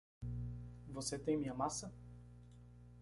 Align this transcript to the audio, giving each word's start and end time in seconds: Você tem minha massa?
Você 0.87 1.19
tem 1.19 1.37
minha 1.37 1.53
massa? 1.53 1.93